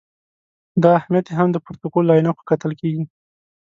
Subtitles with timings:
[0.83, 3.03] دا اهمیت یې هم د پروتوکول له عینکو کتل کېږي.